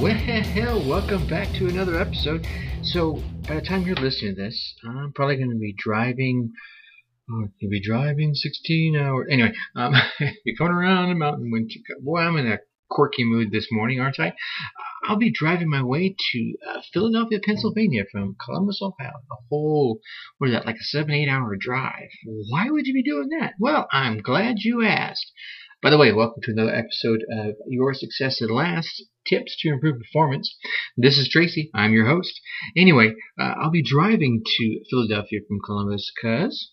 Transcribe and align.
Well, 0.00 0.84
welcome 0.88 1.26
back 1.26 1.52
to 1.54 1.66
another 1.66 1.98
episode. 2.00 2.46
So, 2.84 3.20
by 3.48 3.56
the 3.56 3.60
time 3.60 3.82
you're 3.82 3.96
listening 3.96 4.36
to 4.36 4.42
this, 4.42 4.76
I'm 4.84 5.12
probably 5.12 5.38
going 5.38 5.50
to 5.50 5.58
be 5.58 5.74
driving. 5.76 6.52
Oh, 7.28 7.48
you'll 7.58 7.70
be 7.72 7.82
driving 7.82 8.32
16 8.32 8.94
hours. 8.94 9.26
Anyway, 9.28 9.52
um, 9.74 9.94
you're 10.44 10.56
going 10.56 10.70
around 10.70 11.10
a 11.10 11.16
mountain 11.16 11.50
when 11.50 11.66
you, 11.68 11.82
boy, 12.00 12.20
I'm 12.20 12.36
in 12.36 12.46
a 12.46 12.58
quirky 12.88 13.24
mood 13.24 13.50
this 13.50 13.66
morning, 13.72 13.98
aren't 13.98 14.20
I? 14.20 14.34
I'll 15.08 15.16
be 15.16 15.32
driving 15.32 15.68
my 15.68 15.82
way 15.82 16.14
to 16.32 16.54
uh, 16.68 16.80
Philadelphia, 16.92 17.40
Pennsylvania 17.44 18.04
from 18.12 18.36
Columbus, 18.44 18.80
Ohio. 18.80 19.14
A 19.32 19.34
whole, 19.50 19.98
what 20.38 20.48
is 20.48 20.54
that, 20.54 20.64
like 20.64 20.76
a 20.76 20.84
seven, 20.84 21.10
eight 21.10 21.28
hour 21.28 21.56
drive. 21.58 22.10
Why 22.24 22.70
would 22.70 22.86
you 22.86 22.94
be 22.94 23.02
doing 23.02 23.30
that? 23.40 23.54
Well, 23.58 23.88
I'm 23.90 24.18
glad 24.18 24.58
you 24.58 24.84
asked. 24.84 25.32
By 25.80 25.90
the 25.90 25.98
way, 25.98 26.12
welcome 26.12 26.42
to 26.42 26.50
another 26.50 26.74
episode 26.74 27.24
of 27.30 27.54
Your 27.68 27.94
Success 27.94 28.42
at 28.42 28.50
Last 28.50 29.04
Tips 29.28 29.56
to 29.60 29.68
Improve 29.68 30.00
Performance. 30.00 30.56
This 30.96 31.16
is 31.16 31.28
Tracy. 31.28 31.70
I'm 31.72 31.92
your 31.92 32.08
host. 32.08 32.40
Anyway, 32.76 33.14
uh, 33.38 33.54
I'll 33.56 33.70
be 33.70 33.84
driving 33.84 34.42
to 34.44 34.80
Philadelphia 34.90 35.38
from 35.46 35.60
Columbus 35.64 36.10
because 36.12 36.72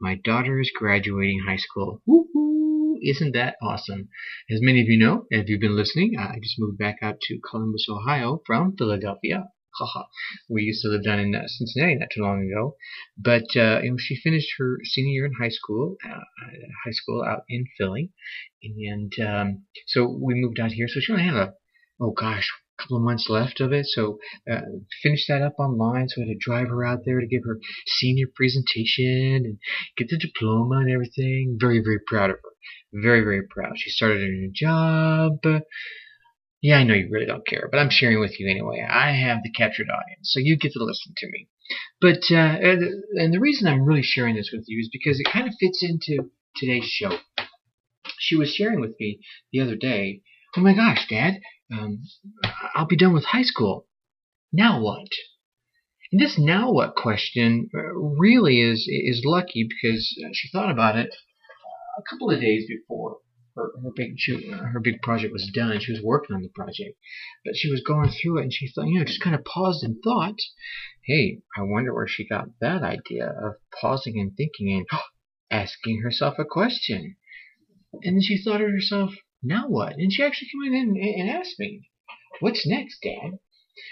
my 0.00 0.14
daughter 0.24 0.58
is 0.58 0.72
graduating 0.74 1.42
high 1.46 1.58
school. 1.58 2.00
Woohoo! 2.08 2.94
Isn't 3.02 3.32
that 3.32 3.56
awesome? 3.62 4.08
As 4.50 4.62
many 4.62 4.80
of 4.80 4.88
you 4.88 4.98
know, 4.98 5.26
if 5.28 5.50
you've 5.50 5.60
been 5.60 5.76
listening, 5.76 6.16
I 6.18 6.38
just 6.42 6.58
moved 6.58 6.78
back 6.78 7.00
out 7.02 7.20
to 7.20 7.38
Columbus, 7.50 7.88
Ohio 7.90 8.40
from 8.46 8.74
Philadelphia. 8.74 9.48
Haha. 9.78 10.04
we 10.48 10.62
used 10.62 10.82
to 10.82 10.88
live 10.88 11.04
down 11.04 11.20
in 11.20 11.34
uh, 11.34 11.46
Cincinnati 11.46 11.96
not 11.96 12.08
too 12.14 12.22
long 12.22 12.42
ago. 12.44 12.76
But 13.16 13.44
uh, 13.56 13.80
you 13.82 13.92
know, 13.92 13.96
she 13.98 14.16
finished 14.16 14.50
her 14.58 14.78
senior 14.84 15.12
year 15.12 15.26
in 15.26 15.32
high 15.40 15.50
school, 15.50 15.96
uh, 16.04 16.20
high 16.84 16.90
school 16.92 17.22
out 17.22 17.44
in 17.48 17.66
Philly, 17.78 18.10
and 18.62 19.12
um, 19.24 19.64
so 19.86 20.08
we 20.08 20.34
moved 20.34 20.60
out 20.60 20.72
here. 20.72 20.88
So 20.88 21.00
she 21.00 21.12
only 21.12 21.24
had 21.24 21.34
a 21.34 21.54
oh 22.00 22.12
gosh, 22.12 22.48
a 22.78 22.82
couple 22.82 22.96
of 22.96 23.02
months 23.02 23.28
left 23.28 23.60
of 23.60 23.72
it. 23.72 23.86
So 23.86 24.18
uh, 24.50 24.60
finished 25.02 25.28
that 25.28 25.42
up 25.42 25.54
online. 25.58 26.08
So 26.08 26.22
I 26.22 26.26
had 26.26 26.32
to 26.32 26.38
drive 26.38 26.68
her 26.68 26.84
out 26.84 27.00
there 27.04 27.20
to 27.20 27.26
give 27.26 27.44
her 27.44 27.60
senior 27.86 28.26
presentation 28.34 29.42
and 29.44 29.58
get 29.96 30.08
the 30.08 30.18
diploma 30.18 30.78
and 30.78 30.90
everything. 30.90 31.58
Very 31.60 31.80
very 31.80 32.00
proud 32.06 32.30
of 32.30 32.36
her. 32.36 32.50
Very 32.92 33.20
very 33.20 33.46
proud. 33.48 33.74
She 33.76 33.90
started 33.90 34.22
a 34.22 34.26
new 34.26 34.50
job. 34.52 35.38
Yeah, 36.62 36.76
I 36.76 36.84
know 36.84 36.94
you 36.94 37.08
really 37.10 37.26
don't 37.26 37.46
care, 37.46 37.68
but 37.70 37.78
I'm 37.78 37.90
sharing 37.90 38.20
with 38.20 38.38
you 38.38 38.50
anyway. 38.50 38.86
I 38.88 39.12
have 39.12 39.42
the 39.42 39.50
captured 39.50 39.88
audience, 39.88 40.30
so 40.32 40.40
you 40.40 40.58
get 40.58 40.72
to 40.72 40.84
listen 40.84 41.14
to 41.16 41.26
me. 41.26 41.48
But 42.00 42.22
uh, 42.30 42.58
and 43.14 43.32
the 43.32 43.40
reason 43.40 43.66
I'm 43.66 43.84
really 43.84 44.02
sharing 44.02 44.36
this 44.36 44.50
with 44.52 44.64
you 44.66 44.78
is 44.80 44.90
because 44.92 45.20
it 45.20 45.32
kind 45.32 45.48
of 45.48 45.54
fits 45.58 45.82
into 45.82 46.30
today's 46.56 46.84
show. 46.84 47.18
She 48.18 48.36
was 48.36 48.54
sharing 48.54 48.80
with 48.80 48.94
me 49.00 49.20
the 49.52 49.60
other 49.60 49.76
day. 49.76 50.22
Oh 50.56 50.60
my 50.60 50.74
gosh, 50.74 51.06
Dad, 51.08 51.40
um, 51.72 52.02
I'll 52.74 52.86
be 52.86 52.96
done 52.96 53.14
with 53.14 53.24
high 53.24 53.42
school. 53.42 53.86
Now 54.52 54.80
what? 54.82 55.08
And 56.12 56.20
this 56.20 56.38
now 56.38 56.72
what 56.72 56.96
question 56.96 57.70
uh, 57.72 57.94
really 57.94 58.60
is 58.60 58.86
is 58.88 59.22
lucky 59.24 59.66
because 59.66 60.14
she 60.32 60.48
thought 60.50 60.70
about 60.70 60.96
it 60.96 61.14
a 61.96 62.02
couple 62.10 62.30
of 62.30 62.40
days 62.40 62.64
before 62.68 63.18
her, 63.60 63.82
her 63.82 63.90
big 63.94 64.18
she, 64.18 64.50
uh, 64.50 64.56
her 64.56 64.80
big 64.80 65.02
project 65.02 65.32
was 65.32 65.50
done. 65.52 65.78
She 65.80 65.92
was 65.92 66.00
working 66.02 66.34
on 66.34 66.42
the 66.42 66.48
project, 66.48 66.98
but 67.44 67.56
she 67.56 67.70
was 67.70 67.82
going 67.82 68.08
through 68.10 68.38
it, 68.38 68.42
and 68.44 68.52
she 68.52 68.68
thought, 68.68 68.86
you 68.86 68.98
know, 68.98 69.04
just 69.04 69.20
kind 69.20 69.36
of 69.36 69.44
paused 69.44 69.84
and 69.84 70.02
thought, 70.02 70.38
"Hey, 71.04 71.42
I 71.56 71.62
wonder 71.62 71.94
where 71.94 72.08
she 72.08 72.26
got 72.26 72.58
that 72.60 72.82
idea 72.82 73.26
of 73.28 73.56
pausing 73.78 74.18
and 74.18 74.34
thinking 74.34 74.72
and 74.72 74.86
asking 75.50 76.00
herself 76.00 76.38
a 76.38 76.44
question." 76.44 77.16
And 78.02 78.16
then 78.16 78.22
she 78.22 78.42
thought 78.42 78.58
to 78.58 78.64
herself, 78.64 79.14
"Now 79.42 79.68
what?" 79.68 79.96
And 79.96 80.10
she 80.10 80.22
actually 80.22 80.48
came 80.48 80.72
in 80.72 80.88
and, 80.88 80.96
and 80.96 81.28
asked 81.28 81.58
me, 81.58 81.90
"What's 82.40 82.66
next, 82.66 83.02
Dad?" 83.02 83.38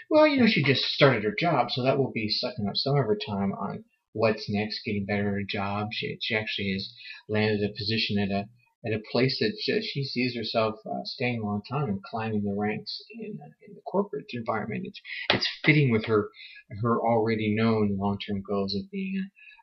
Well, 0.08 0.26
you 0.26 0.38
know, 0.38 0.46
she 0.46 0.62
just 0.62 0.84
started 0.84 1.24
her 1.24 1.34
job, 1.38 1.70
so 1.70 1.82
that 1.82 1.98
will 1.98 2.12
be 2.12 2.30
sucking 2.30 2.66
up 2.66 2.76
some 2.76 2.96
of 2.96 3.04
her 3.04 3.18
time 3.26 3.52
on 3.52 3.84
what's 4.12 4.48
next, 4.48 4.82
getting 4.84 5.04
better 5.04 5.28
at 5.28 5.34
her 5.34 5.44
job. 5.44 5.88
She, 5.92 6.16
she 6.22 6.34
actually 6.34 6.72
has 6.72 6.92
landed 7.28 7.62
a 7.62 7.72
position 7.74 8.18
at 8.18 8.30
a 8.30 8.48
at 8.86 8.92
a 8.92 9.02
place 9.10 9.38
that 9.40 9.54
she 9.82 10.04
sees 10.04 10.36
herself 10.36 10.76
uh, 10.86 11.04
staying 11.04 11.40
a 11.40 11.44
long 11.44 11.62
time 11.68 11.88
and 11.88 12.02
climbing 12.02 12.44
the 12.44 12.54
ranks 12.56 13.02
in, 13.20 13.38
uh, 13.42 13.50
in 13.66 13.74
the 13.74 13.80
corporate 13.86 14.26
environment. 14.32 14.86
It's, 14.86 15.00
it's 15.30 15.48
fitting 15.64 15.90
with 15.90 16.06
her 16.06 16.28
her 16.82 17.00
already 17.00 17.54
known 17.54 17.96
long-term 17.98 18.42
goals 18.46 18.74
of 18.74 18.90
being 18.90 19.16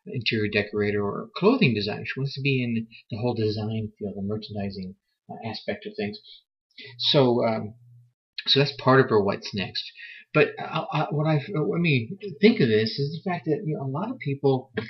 an 0.06 0.14
interior 0.14 0.50
decorator 0.50 1.04
or 1.04 1.30
clothing 1.38 1.74
designer. 1.74 2.04
She 2.06 2.20
wants 2.20 2.34
to 2.36 2.42
be 2.42 2.64
in 2.64 2.88
the 3.10 3.18
whole 3.18 3.36
design 3.36 3.92
field, 3.98 4.16
the 4.16 4.22
merchandising 4.22 4.96
uh, 5.30 5.50
aspect 5.50 5.86
of 5.86 5.94
things. 5.96 6.20
So 6.98 7.46
um, 7.46 7.76
so 8.48 8.60
that's 8.60 8.74
part 8.80 9.00
of 9.00 9.10
her 9.10 9.24
what's 9.24 9.56
next. 9.56 9.84
But 10.34 10.50
I, 10.60 10.86
I, 10.92 11.08
what 11.12 11.28
I 11.28 11.42
let 11.54 11.80
me 11.80 12.10
think 12.42 12.60
of 12.60 12.68
this 12.68 13.00
is 13.00 13.22
the 13.24 13.30
fact 13.30 13.46
that 13.46 13.62
you 13.66 13.78
know, 13.78 13.86
a 13.86 13.88
lot 13.88 14.12
of 14.12 14.20
people, 14.20 14.72
uh, 14.78 14.84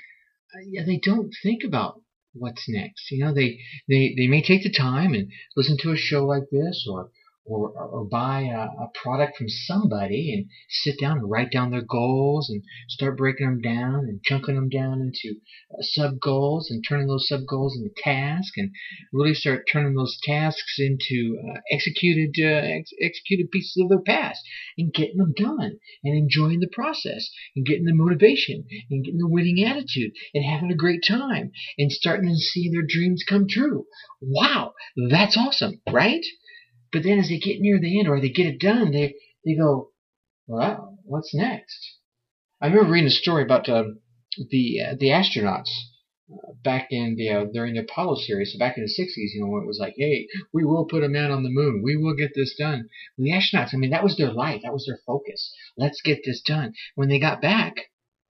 yeah, 0.68 0.84
they 0.84 1.00
don't 1.04 1.32
think 1.44 1.62
about 1.64 2.02
what's 2.36 2.66
next. 2.68 3.12
You 3.12 3.26
know, 3.26 3.34
they, 3.34 3.60
they, 3.88 4.14
they 4.18 4.28
may 4.28 4.42
take 4.42 4.64
the 4.64 4.72
time 4.72 5.14
and 5.14 5.30
listen 5.56 5.78
to 5.82 5.92
a 5.92 5.98
show 5.98 6.26
like 6.26 6.50
this 6.52 6.88
or, 6.90 7.10
or, 7.46 7.70
or 7.70 8.06
buy 8.06 8.42
a, 8.42 8.84
a 8.84 8.90
product 9.04 9.38
from 9.38 9.48
somebody 9.48 10.34
and 10.34 10.50
sit 10.70 11.00
down 11.00 11.18
and 11.20 11.30
write 11.30 11.52
down 11.52 11.70
their 11.72 11.84
goals 11.84 12.50
and 12.50 12.64
start 12.90 13.18
breaking 13.18 13.46
them 13.46 13.62
down 13.62 14.00
and 14.08 14.24
chunking 14.24 14.56
them 14.56 14.70
down 14.70 15.00
into 15.00 15.38
uh, 15.72 15.78
sub 15.82 16.20
goals 16.20 16.70
and 16.72 16.84
turning 16.88 17.08
those 17.08 17.28
sub 17.28 17.42
goals 17.48 17.78
into 17.78 17.94
tasks 18.04 18.54
and 18.58 18.72
really 19.14 19.34
start 19.34 19.64
turning 19.72 19.94
those 19.96 20.18
tasks 20.24 20.76
into 20.80 21.38
uh, 21.48 21.60
executed 21.72 22.34
uh, 22.42 22.66
ex- 22.78 22.92
executed 23.02 23.52
pieces 23.52 23.80
of 23.82 23.90
their 23.90 24.02
past 24.02 24.42
and 24.78 24.94
getting 24.94 25.18
them 25.18 25.34
done 25.38 25.78
and 26.04 26.18
enjoying 26.18 26.60
the 26.60 26.68
process 26.68 27.30
and 27.56 27.66
getting 27.66 27.86
the 27.86 27.94
motivation 27.94 28.66
and 28.90 29.04
getting 29.06 29.20
the 29.20 29.28
winning 29.28 29.64
attitude 29.64 30.12
and 30.34 30.44
having 30.44 30.72
a 30.72 30.76
great 30.76 31.04
time 31.08 31.52
and 31.78 31.92
starting 31.92 32.30
to 32.30 32.36
see 32.36 32.70
their 32.70 32.86
dreams 32.88 33.24
come 33.28 33.48
true. 33.48 33.86
Wow, 34.22 34.74
that's 35.10 35.38
awesome, 35.38 35.82
right? 35.92 36.26
But 36.96 37.04
then 37.04 37.20
as 37.20 37.28
they 37.28 37.40
get 37.40 37.60
near 37.60 37.78
the 37.78 38.00
end 38.00 38.08
or 38.08 38.22
they 38.22 38.30
get 38.30 38.46
it 38.46 38.58
done, 38.58 38.92
they, 38.92 39.16
they 39.44 39.54
go, 39.54 39.90
well, 40.48 40.98
what's 41.04 41.36
next? 41.36 41.98
I 42.62 42.68
remember 42.68 42.90
reading 42.90 43.08
a 43.08 43.12
story 43.12 43.44
about 43.44 43.68
uh, 43.68 43.84
the 44.38 44.80
uh, 44.80 44.96
the 44.98 45.08
astronauts 45.08 45.72
uh, 46.32 46.54
back 46.64 46.88
in 46.92 47.18
the 47.18 47.30
uh, 47.32 47.46
during 47.52 47.74
the 47.74 47.82
Apollo 47.82 48.20
series, 48.22 48.54
so 48.54 48.60
back 48.60 48.78
in 48.78 48.84
the 48.84 48.90
60s, 48.90 49.34
you 49.34 49.42
know, 49.42 49.48
when 49.48 49.64
it 49.64 49.68
was 49.68 49.78
like, 49.78 49.96
hey, 49.98 50.30
we 50.54 50.64
will 50.64 50.86
put 50.86 51.04
a 51.04 51.10
man 51.10 51.32
on 51.32 51.44
the 51.44 51.50
moon, 51.50 51.82
we 51.84 51.98
will 51.98 52.16
get 52.16 52.32
this 52.34 52.56
done. 52.58 52.88
Well, 53.18 53.26
the 53.26 53.32
astronauts, 53.32 53.74
I 53.74 53.78
mean, 53.78 53.90
that 53.90 54.04
was 54.06 54.16
their 54.16 54.32
life, 54.32 54.62
that 54.64 54.72
was 54.72 54.86
their 54.86 55.02
focus. 55.06 55.54
Let's 55.76 56.02
get 56.02 56.22
this 56.24 56.42
done. 56.42 56.76
When 56.96 57.10
they 57.10 57.20
got 57.20 57.42
back, 57.42 57.74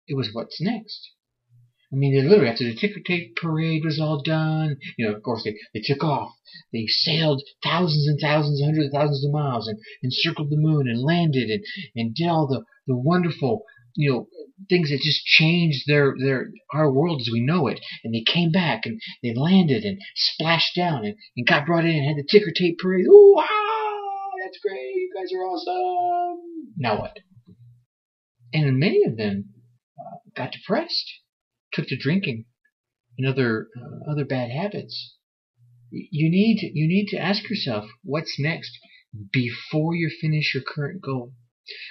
it 0.08 0.16
was 0.16 0.30
what's 0.34 0.62
next. 0.62 1.10
I 1.94 1.97
mean, 1.97 2.16
they 2.16 2.22
literally, 2.22 2.50
after 2.50 2.63
the 2.63 2.75
ticker 2.75 3.02
tape 3.06 3.35
parade 3.35 3.84
was 3.84 4.00
all 4.00 4.22
done, 4.22 4.78
you 4.97 5.06
know, 5.06 5.13
of 5.13 5.24
course, 5.24 5.44
they, 5.44 5.57
they 5.74 5.81
took 5.84 6.03
off. 6.06 6.31
They 6.72 6.85
sailed 6.88 7.44
thousands 7.63 8.07
and 8.07 8.18
thousands, 8.22 8.62
hundreds 8.62 8.88
of 8.88 8.94
thousands 8.94 9.25
of 9.25 9.34
miles 9.34 9.68
and, 9.68 9.78
and 10.02 10.13
circled 10.13 10.50
the 10.50 10.57
moon 10.57 10.88
and 10.88 11.02
landed 11.02 11.50
and, 11.50 11.63
and 11.96 12.16
did 12.16 12.29
all 12.29 12.47
the, 12.47 12.63
the 12.88 12.96
wonderful, 12.96 13.63
you 13.96 14.09
know, 14.09 14.28
things 14.69 14.90
that 14.90 15.02
just 15.02 15.25
changed 15.25 15.84
their, 15.85 16.16
their, 16.18 16.52
our 16.74 16.90
world 16.90 17.19
as 17.19 17.29
we 17.29 17.41
know 17.41 17.68
it. 17.68 17.81
And 18.06 18.13
they 18.13 18.23
came 18.23 18.53
back 18.53 18.85
and 18.85 19.02
they 19.22 19.34
landed 19.35 19.84
and 19.84 20.00
splashed 20.16 20.73
down 20.78 21.03
and, 21.03 21.16
and 21.35 21.46
got 21.46 21.66
brought 21.66 21.84
in 21.84 21.96
and 21.96 22.06
had 22.06 22.16
the 22.16 22.28
ticker 22.29 22.53
tape 22.56 22.78
parade. 22.79 23.06
Ooh, 23.06 23.34
wow, 23.35 24.29
that's 24.41 24.59
great. 24.59 24.96
You 24.96 25.12
guys 25.13 25.34
are 25.34 25.44
awesome. 25.44 26.40
Now 26.78 27.02
what? 27.02 27.19
And 28.53 28.79
many 28.79 29.03
of 29.06 29.18
them 29.18 29.50
uh, 30.00 30.19
got 30.38 30.53
depressed 30.53 31.12
took 31.74 31.88
to 31.88 31.98
drinking 31.98 32.46
and 33.18 33.28
other 33.28 33.68
uh, 33.78 34.12
other 34.12 34.26
bad 34.26 34.50
habits. 34.52 35.16
You 35.91 36.29
need 36.29 36.72
you 36.73 36.88
need 36.88 37.08
to 37.09 37.18
ask 37.18 37.50
yourself 37.50 37.90
what's 38.03 38.40
next 38.40 38.78
before 39.32 39.94
you 39.96 40.09
finish 40.09 40.53
your 40.53 40.64
current 40.64 41.02
goal. 41.02 41.34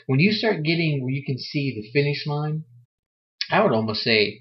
When 0.06 0.21
you 0.21 0.32
start 0.32 0.62
getting 0.62 1.03
where 1.03 1.12
you 1.12 1.25
can 1.25 1.38
see 1.38 1.75
the 1.75 1.91
finish 1.93 2.27
line, 2.27 2.65
I 3.50 3.62
would 3.62 3.73
almost 3.73 4.03
say 4.03 4.41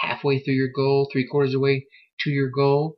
halfway 0.00 0.38
through 0.38 0.54
your 0.54 0.72
goal, 0.74 1.08
three 1.10 1.26
quarters 1.26 1.50
of 1.50 1.54
the 1.54 1.60
way 1.60 1.86
to 2.20 2.30
your 2.30 2.50
goal, 2.50 2.96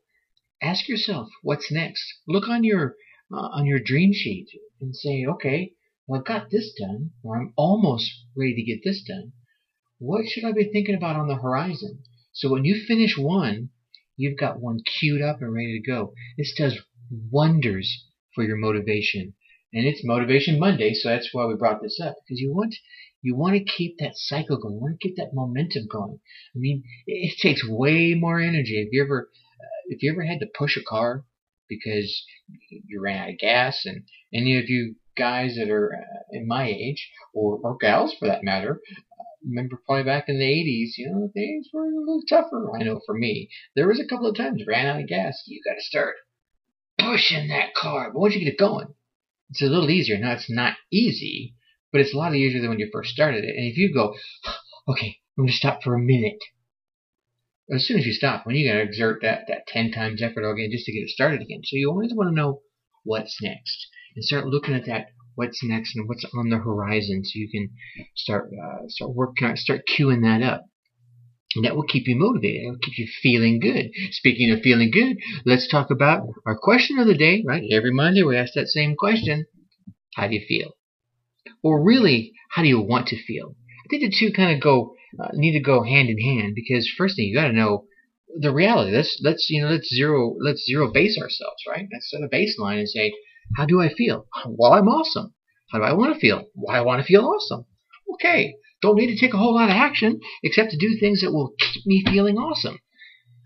ask 0.63 0.89
yourself 0.89 1.29
what's 1.43 1.73
next. 1.73 2.05
Look 2.29 2.49
on 2.49 2.65
your 2.65 2.97
uh, 3.33 3.49
on 3.53 3.67
your 3.67 3.81
dream 3.81 4.13
sheet 4.13 4.49
and 4.81 4.95
say, 4.95 5.25
okay, 5.27 5.73
well 6.07 6.21
I've 6.21 6.27
got 6.27 6.51
this 6.51 6.73
done, 6.79 7.13
or 7.23 7.39
I'm 7.39 7.53
almost 7.57 8.11
ready 8.37 8.55
to 8.55 8.63
get 8.63 8.81
this 8.85 9.03
done 9.03 9.33
what 10.03 10.27
should 10.27 10.45
I 10.45 10.51
be 10.51 10.65
thinking 10.65 10.97
about 10.97 11.15
on 11.15 11.29
the 11.29 11.37
horizon? 11.37 12.03
So 12.33 12.51
when 12.51 12.65
you 12.65 12.75
finish 12.87 13.17
one, 13.17 13.71
you've 14.17 14.37
got 14.37 14.61
one 14.61 14.81
queued 14.85 15.23
up 15.23 15.41
and 15.41 15.55
ready 15.55 15.81
to 15.81 15.91
go. 15.91 16.13
This 16.37 16.53
does 16.59 16.79
wonders 17.31 18.05
for 18.35 18.43
your 18.43 18.57
motivation. 18.57 19.35
And 19.73 19.87
it's 19.87 20.05
Motivation 20.05 20.59
Monday, 20.59 20.93
so 20.93 21.09
that's 21.09 21.31
why 21.33 21.47
we 21.47 21.55
brought 21.55 21.81
this 21.83 22.01
up 22.03 22.17
because 22.25 22.41
you 22.41 22.53
want 22.53 22.75
you 23.23 23.37
want 23.37 23.57
to 23.57 23.65
keep 23.65 23.99
that 23.99 24.17
cycle 24.17 24.59
going. 24.59 24.75
You 24.75 24.81
want 24.81 25.01
to 25.01 25.09
keep 25.09 25.17
that 25.17 25.33
momentum 25.33 25.87
going. 25.91 26.19
I 26.55 26.59
mean, 26.59 26.83
it 27.07 27.39
takes 27.41 27.67
way 27.67 28.15
more 28.15 28.41
energy. 28.41 28.83
If 28.83 28.89
you 28.93 29.03
ever 29.05 29.31
uh, 29.33 29.83
if 29.87 30.03
you 30.03 30.13
ever 30.13 30.25
had 30.25 30.41
to 30.41 30.47
push 30.59 30.77
a 30.77 30.83
car 30.83 31.25
because 31.69 32.25
you 32.69 33.01
ran 33.01 33.23
out 33.23 33.31
of 33.31 33.39
gas, 33.39 33.87
and 33.87 34.03
any 34.35 34.59
of 34.59 34.69
you 34.69 34.97
guys 35.17 35.57
that 35.57 35.71
are 35.71 35.95
uh, 35.95 36.23
in 36.33 36.47
my 36.47 36.69
age, 36.69 37.11
or, 37.33 37.59
or 37.63 37.77
gals 37.79 38.15
for 38.19 38.27
that 38.27 38.45
matter, 38.45 38.81
remember 39.45 39.81
probably 39.85 40.05
back 40.05 40.29
in 40.29 40.39
the 40.39 40.45
80s, 40.45 40.97
you 40.97 41.11
know, 41.11 41.31
things 41.33 41.69
were 41.73 41.85
a 41.85 41.99
little 41.99 42.23
tougher. 42.29 42.71
I 42.75 42.83
know 42.83 43.01
for 43.05 43.15
me, 43.15 43.49
there 43.75 43.89
was 43.89 44.01
a 44.01 44.07
couple 44.07 44.27
of 44.27 44.37
times 44.37 44.65
ran 44.67 44.87
out 44.87 45.01
of 45.01 45.09
gas. 45.09 45.43
You 45.47 45.61
got 45.65 45.75
to 45.75 45.83
start 45.83 46.17
pushing 46.99 47.49
that 47.49 47.75
car. 47.75 48.11
But 48.13 48.21
once 48.21 48.35
you 48.35 48.41
get 48.41 48.53
it 48.53 48.59
going, 48.59 48.95
it's 49.51 49.63
a 49.63 49.67
little 49.67 49.91
easier. 49.91 50.19
Now 50.19 50.33
it's 50.33 50.51
not 50.51 50.77
easy, 50.91 51.55
but 51.91 52.01
it's 52.01 52.15
a 52.15 52.17
lot 52.17 52.35
easier 52.35 52.61
than 52.61 52.71
when 52.71 52.79
you 52.79 52.91
first 52.93 53.11
started 53.11 53.45
it. 53.45 53.57
And 53.57 53.67
if 53.67 53.77
you 53.77 53.93
go, 53.93 54.15
okay, 54.89 55.19
I'm 55.39 55.47
to 55.47 55.53
stop 55.53 55.83
for 55.83 55.95
a 55.95 56.01
minute. 56.01 56.43
As 57.73 57.87
soon 57.87 57.99
as 57.99 58.07
you 58.07 58.13
stop, 58.13 58.45
when 58.45 58.57
you 58.57 58.69
got 58.69 58.75
to 58.75 58.83
exert 58.83 59.23
that, 59.23 59.45
that 59.49 59.67
10 59.69 59.93
times 59.93 60.23
effort 60.23 60.49
again 60.51 60.71
just 60.71 60.85
to 60.87 60.93
get 60.93 61.05
it 61.05 61.11
started 61.11 61.41
again. 61.41 61.63
So 61.65 61.77
you 61.77 61.91
always 61.91 62.13
want 62.13 62.31
to 62.31 62.35
know 62.35 62.61
what's 63.05 63.41
next 63.43 63.87
and 64.15 64.25
start 64.25 64.47
looking 64.47 64.75
at 64.75 64.87
that 64.87 65.07
what's 65.35 65.63
next 65.65 65.97
and 65.97 66.09
what's 66.09 66.25
on 66.37 66.51
the 66.51 66.59
horizon 66.59 67.25
so 67.25 67.33
you 67.35 67.49
can 67.51 67.71
start 68.15 68.51
uh, 68.53 68.83
start 68.89 69.15
working 69.15 69.57
start 69.57 69.83
queuing 69.89 70.23
that 70.23 70.43
up 70.43 70.65
and 71.55 71.65
that 71.65 71.77
will 71.77 71.85
keep 71.85 72.07
you 72.07 72.17
motivated. 72.17 72.63
It 72.63 72.71
will 72.71 72.79
keep 72.79 72.99
you 72.99 73.07
feeling 73.23 73.61
good. 73.61 73.91
Speaking 74.13 74.51
of 74.51 74.61
feeling 74.61 74.91
good, 74.91 75.19
let's 75.45 75.69
talk 75.69 75.91
about 75.91 76.27
our 76.47 76.57
question 76.57 76.99
of 76.99 77.07
the 77.07 77.15
day, 77.15 77.45
right? 77.47 77.63
Every 77.71 77.93
Monday 77.93 78.23
we 78.23 78.37
ask 78.37 78.55
that 78.55 78.69
same 78.69 78.97
question. 78.97 79.47
How 80.15 80.29
do 80.29 80.35
you 80.35 80.45
feel? 80.47 80.73
Or 81.63 81.83
really, 81.83 82.33
how 82.51 82.63
do 82.63 82.69
you 82.69 82.81
want 82.81 83.09
to 83.09 83.23
feel? 83.23 83.55
I 83.85 83.89
think 83.89 84.03
the 84.03 84.17
two 84.19 84.33
kind 84.33 84.55
of 84.55 84.63
go, 84.63 84.95
uh, 85.23 85.29
need 85.35 85.53
to 85.53 85.61
go 85.61 85.83
hand 85.83 86.09
in 86.09 86.19
hand 86.19 86.55
because 86.55 86.91
first 86.97 87.17
thing 87.17 87.27
you 87.27 87.35
got 87.35 87.49
to 87.49 87.53
know 87.53 87.87
the 88.39 88.53
reality. 88.53 88.97
Let's, 88.97 89.21
let's, 89.23 89.49
you 89.51 89.63
know, 89.63 89.69
let's 89.69 89.89
zero, 89.95 90.35
let's 90.41 90.65
zero 90.65 90.91
base 90.93 91.19
ourselves, 91.21 91.63
right? 91.69 91.87
Let's 91.93 92.11
set 92.11 92.23
a 92.23 92.29
baseline 92.29 92.79
and 92.79 92.89
say, 92.89 93.13
how 93.57 93.67
do 93.67 93.81
I 93.81 93.93
feel? 93.93 94.27
Well, 94.47 94.73
I'm 94.73 94.89
awesome. 94.89 95.35
How 95.71 95.79
do 95.79 95.85
I 95.85 95.93
want 95.93 96.15
to 96.15 96.21
feel? 96.21 96.47
Well, 96.55 96.77
I 96.77 96.81
want 96.81 97.01
to 97.01 97.07
feel 97.07 97.25
awesome. 97.25 97.65
Okay. 98.15 98.57
Don't 98.83 98.97
need 98.97 99.15
to 99.15 99.19
take 99.19 99.33
a 99.33 99.39
whole 99.39 99.55
lot 99.55 99.71
of 99.71 99.77
action 99.77 100.21
except 100.43 100.71
to 100.73 100.77
do 100.77 100.99
things 100.99 101.21
that 101.21 101.33
will 101.33 101.55
keep 101.59 101.87
me 101.87 102.05
feeling 102.05 102.37
awesome. 102.37 102.79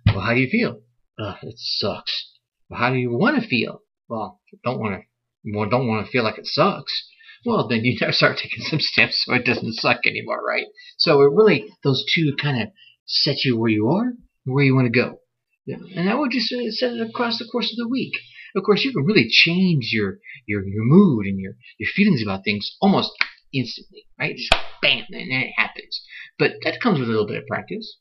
Well, 0.06 0.20
how 0.20 0.34
do 0.34 0.40
you 0.40 0.48
feel? 0.48 0.80
Uh, 1.18 1.34
it 1.42 1.54
sucks. 1.58 2.32
Well, 2.68 2.80
how 2.80 2.90
do 2.90 2.96
you 2.96 3.10
want 3.10 3.40
to 3.40 3.46
feel? 3.46 3.82
Well, 4.08 4.40
don't 4.64 4.80
want 4.80 4.94
to, 4.94 5.52
well, 5.52 5.68
don't 5.68 5.86
want 5.86 6.06
to 6.06 6.10
feel 6.10 6.24
like 6.24 6.38
it 6.38 6.46
sucks. 6.46 6.92
Well, 7.44 7.68
then 7.68 7.84
you 7.84 7.96
start 8.12 8.38
taking 8.38 8.64
some 8.64 8.80
steps 8.80 9.24
so 9.24 9.34
it 9.34 9.44
doesn't 9.44 9.74
suck 9.74 10.06
anymore, 10.06 10.42
right? 10.46 10.66
So 10.96 11.20
it 11.20 11.32
really, 11.32 11.68
those 11.84 12.04
two 12.14 12.34
kind 12.40 12.62
of 12.62 12.68
set 13.06 13.44
you 13.44 13.58
where 13.58 13.70
you 13.70 13.88
are, 13.88 14.14
where 14.44 14.64
you 14.64 14.74
want 14.74 14.92
to 14.92 14.98
go. 14.98 15.20
Yeah. 15.66 15.76
And 15.94 16.08
that 16.08 16.18
would 16.18 16.30
just 16.30 16.52
uh, 16.52 16.70
set 16.70 16.92
it 16.92 17.00
across 17.00 17.38
the 17.38 17.44
course 17.44 17.70
of 17.72 17.76
the 17.76 17.88
week. 17.88 18.14
Of 18.56 18.62
course, 18.64 18.84
you 18.84 18.92
can 18.92 19.04
really 19.04 19.28
change 19.28 19.90
your, 19.92 20.18
your, 20.46 20.66
your 20.66 20.84
mood 20.84 21.26
and 21.26 21.38
your, 21.38 21.52
your 21.78 21.90
feelings 21.94 22.22
about 22.22 22.42
things 22.42 22.76
almost 22.80 23.12
instantly, 23.52 24.06
right? 24.18 24.34
Just 24.34 24.54
bam, 24.82 25.04
and 25.10 25.30
it 25.30 25.52
happens. 25.56 26.02
But 26.38 26.52
that 26.64 26.80
comes 26.80 26.98
with 26.98 27.08
a 27.08 27.12
little 27.12 27.26
bit 27.26 27.38
of 27.38 27.46
practice. 27.46 27.98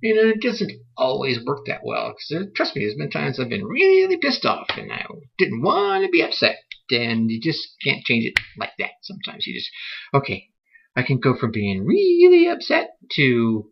You 0.00 0.14
know, 0.14 0.28
it 0.28 0.40
doesn't 0.40 0.72
always 0.96 1.44
work 1.44 1.66
that 1.66 1.80
well. 1.84 2.14
Because 2.14 2.46
uh, 2.46 2.50
trust 2.54 2.74
me, 2.74 2.82
there's 2.82 2.94
been 2.94 3.10
times 3.10 3.38
I've 3.38 3.48
been 3.48 3.66
really 3.66 4.16
pissed 4.16 4.46
off 4.46 4.68
and 4.76 4.92
I 4.92 5.04
didn't 5.38 5.62
want 5.62 6.04
to 6.04 6.10
be 6.10 6.22
upset. 6.22 6.56
And 6.90 7.30
you 7.30 7.40
just 7.40 7.68
can't 7.84 8.04
change 8.04 8.24
it 8.24 8.40
like 8.56 8.72
that. 8.78 8.92
Sometimes 9.02 9.46
you 9.46 9.54
just, 9.54 9.70
okay, 10.14 10.48
I 10.96 11.02
can 11.02 11.18
go 11.18 11.36
from 11.36 11.52
being 11.52 11.84
really 11.84 12.46
upset 12.48 12.90
to, 13.16 13.70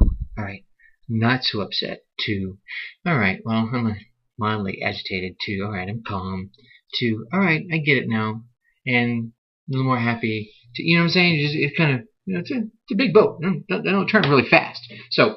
whew, 0.00 0.10
all 0.38 0.44
right, 0.44 0.64
not 1.08 1.44
so 1.44 1.60
upset 1.60 2.00
to, 2.20 2.58
all 3.06 3.18
right, 3.18 3.40
well, 3.44 3.68
I'm 3.72 3.96
mildly 4.38 4.80
agitated 4.82 5.36
to, 5.46 5.62
all 5.62 5.72
right, 5.72 5.88
I'm 5.88 6.02
calm 6.06 6.50
to, 6.96 7.26
all 7.32 7.40
right, 7.40 7.62
I 7.72 7.78
get 7.78 7.98
it 7.98 8.08
now. 8.08 8.42
And 8.86 9.32
a 9.68 9.72
little 9.72 9.86
more 9.86 9.98
happy. 9.98 10.52
To, 10.76 10.82
you 10.82 10.96
know 10.96 11.02
what 11.02 11.06
I'm 11.06 11.12
saying? 11.12 11.40
It's, 11.40 11.54
it's 11.56 11.76
kind 11.76 11.94
of, 11.94 12.00
you 12.24 12.34
know, 12.34 12.40
it's 12.40 12.50
a, 12.50 12.58
it's 12.58 12.92
a 12.92 12.96
big 12.96 13.12
boat. 13.12 13.38
They 13.40 13.46
don't, 13.46 13.84
they 13.84 13.90
don't 13.90 14.06
turn 14.06 14.28
really 14.28 14.48
fast. 14.48 14.80
So, 15.10 15.36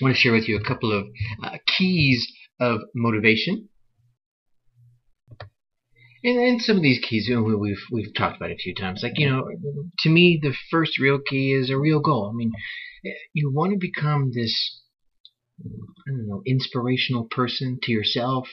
I 0.00 0.04
want 0.04 0.14
to 0.14 0.20
share 0.20 0.32
with 0.32 0.48
you 0.48 0.58
a 0.58 0.64
couple 0.64 0.92
of 0.92 1.06
uh, 1.42 1.56
keys 1.66 2.30
of 2.60 2.80
motivation. 2.94 3.68
And, 6.22 6.38
and 6.38 6.60
some 6.60 6.76
of 6.76 6.82
these 6.82 6.98
keys, 6.98 7.28
you 7.28 7.36
know, 7.36 7.56
we've 7.56 7.82
we've 7.90 8.14
talked 8.14 8.36
about 8.36 8.50
a 8.50 8.56
few 8.56 8.74
times. 8.74 9.02
Like 9.02 9.14
you 9.16 9.30
know, 9.30 9.48
to 10.00 10.10
me, 10.10 10.38
the 10.42 10.54
first 10.70 10.98
real 10.98 11.18
key 11.18 11.52
is 11.52 11.70
a 11.70 11.78
real 11.78 12.00
goal. 12.00 12.30
I 12.32 12.36
mean, 12.36 12.52
you 13.32 13.52
want 13.52 13.72
to 13.72 13.78
become 13.78 14.32
this 14.34 14.82
I 15.58 16.10
don't 16.10 16.28
know, 16.28 16.42
inspirational 16.44 17.24
person 17.24 17.78
to 17.82 17.92
yourself, 17.92 18.48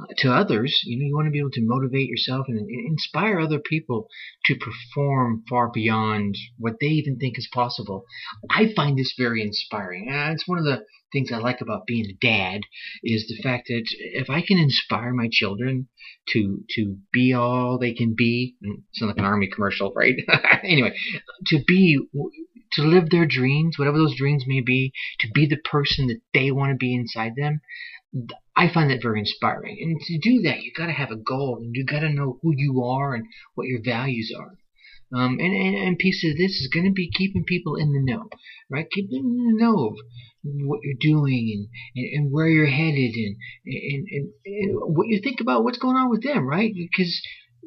uh, 0.00 0.06
to 0.18 0.32
others. 0.32 0.80
You 0.84 0.98
know, 0.98 1.06
you 1.06 1.14
want 1.14 1.26
to 1.26 1.30
be 1.30 1.40
able 1.40 1.50
to 1.52 1.66
motivate 1.66 2.08
yourself 2.08 2.46
and, 2.48 2.58
and, 2.58 2.86
inspire 2.86 3.38
other 3.38 3.58
people 3.58 4.08
to 4.46 4.56
perform 4.56 5.44
far 5.48 5.70
beyond 5.70 6.36
what 6.56 6.76
they 6.80 6.86
even 6.86 7.18
think 7.18 7.38
is 7.38 7.48
possible. 7.52 8.04
I 8.50 8.72
find 8.74 8.98
this 8.98 9.14
very 9.16 9.42
inspiring. 9.42 10.10
Uh, 10.10 10.32
it's 10.32 10.48
one 10.48 10.58
of 10.58 10.64
the 10.64 10.84
things 11.12 11.30
I 11.32 11.38
like 11.38 11.60
about 11.60 11.86
being 11.86 12.06
a 12.06 12.14
dad 12.14 12.62
is 13.02 13.26
the 13.26 13.42
fact 13.42 13.68
that 13.68 13.84
if 13.98 14.28
I 14.28 14.42
can 14.42 14.58
inspire 14.58 15.12
my 15.12 15.28
children 15.30 15.88
to 16.30 16.64
to 16.76 16.96
be 17.12 17.32
all 17.32 17.78
they 17.78 17.94
can 17.94 18.14
be, 18.16 18.56
sound 18.94 19.10
like 19.10 19.18
an 19.18 19.24
army 19.24 19.48
commercial, 19.48 19.92
right? 19.94 20.14
anyway, 20.62 20.94
to 21.46 21.62
be 21.66 21.98
to 22.72 22.82
live 22.82 23.10
their 23.10 23.26
dreams, 23.26 23.78
whatever 23.78 23.98
those 23.98 24.16
dreams 24.16 24.44
may 24.46 24.60
be, 24.60 24.92
to 25.20 25.28
be 25.34 25.46
the 25.46 25.56
person 25.56 26.06
that 26.08 26.20
they 26.34 26.50
want 26.50 26.70
to 26.70 26.76
be 26.76 26.94
inside 26.94 27.32
them. 27.36 27.60
I 28.56 28.72
find 28.72 28.90
that 28.90 29.02
very 29.02 29.20
inspiring. 29.20 29.78
And 29.80 30.00
to 30.00 30.18
do 30.18 30.42
that, 30.42 30.62
you 30.62 30.72
got 30.76 30.86
to 30.86 30.92
have 30.92 31.10
a 31.10 31.16
goal, 31.16 31.58
and 31.62 31.74
you 31.74 31.84
got 31.84 32.00
to 32.00 32.08
know 32.08 32.38
who 32.42 32.52
you 32.56 32.82
are 32.82 33.14
and 33.14 33.26
what 33.54 33.66
your 33.66 33.80
values 33.84 34.32
are. 34.36 34.58
Um, 35.10 35.38
and, 35.40 35.54
and, 35.54 35.74
and 35.74 35.98
piece 35.98 36.24
of 36.24 36.36
this 36.36 36.52
is 36.60 36.70
going 36.72 36.84
to 36.84 36.92
be 36.92 37.10
keeping 37.10 37.44
people 37.44 37.76
in 37.76 37.92
the 37.92 38.00
know, 38.00 38.28
right? 38.68 38.90
Keep 38.90 39.10
them 39.10 39.24
in 39.24 39.56
the 39.56 39.64
know 39.64 39.88
of 39.88 39.96
what 40.44 40.80
you're 40.82 40.94
doing 41.00 41.68
and, 41.96 42.04
and, 42.04 42.24
and 42.24 42.32
where 42.32 42.46
you're 42.46 42.66
headed 42.66 43.14
and, 43.14 43.36
and, 43.64 44.06
and, 44.10 44.32
and 44.44 44.96
what 44.96 45.08
you 45.08 45.20
think 45.22 45.40
about 45.40 45.64
what's 45.64 45.78
going 45.78 45.96
on 45.96 46.10
with 46.10 46.22
them, 46.22 46.46
right? 46.46 46.72
Because 46.74 47.22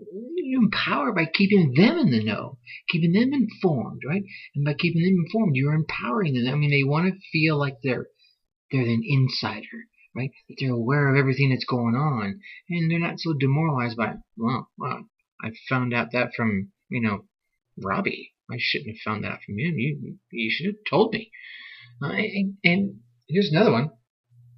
you 0.09 0.59
empower 0.59 1.11
by 1.11 1.25
keeping 1.25 1.73
them 1.75 1.97
in 1.97 2.11
the 2.11 2.23
know, 2.23 2.57
keeping 2.89 3.13
them 3.13 3.33
informed, 3.33 4.01
right? 4.07 4.23
And 4.55 4.65
by 4.65 4.73
keeping 4.73 5.03
them 5.03 5.23
informed, 5.25 5.55
you're 5.55 5.73
empowering 5.73 6.33
them. 6.33 6.53
I 6.53 6.57
mean, 6.57 6.71
they 6.71 6.83
want 6.83 7.13
to 7.13 7.19
feel 7.31 7.57
like 7.57 7.77
they're 7.83 8.07
they're 8.71 8.81
an 8.81 9.03
insider, 9.05 9.85
right? 10.15 10.31
That 10.47 10.55
they're 10.59 10.73
aware 10.73 11.09
of 11.09 11.17
everything 11.17 11.49
that's 11.49 11.65
going 11.65 11.95
on, 11.95 12.39
and 12.69 12.91
they're 12.91 12.99
not 12.99 13.19
so 13.19 13.33
demoralized 13.33 13.97
by, 13.97 14.15
well, 14.37 14.69
well, 14.77 15.05
I 15.43 15.51
found 15.69 15.93
out 15.93 16.11
that 16.13 16.33
from 16.35 16.71
you 16.89 17.01
know 17.01 17.25
Robbie. 17.77 18.33
I 18.49 18.57
shouldn't 18.59 18.97
have 18.97 19.01
found 19.03 19.23
that 19.23 19.31
out 19.31 19.43
from 19.45 19.57
him. 19.59 19.77
You 19.77 20.17
you 20.31 20.51
should 20.51 20.67
have 20.67 20.83
told 20.89 21.13
me. 21.13 21.31
Uh, 22.01 22.13
and, 22.13 22.57
and, 22.63 22.99
here's 23.27 23.51
another 23.51 23.71
one. 23.71 23.91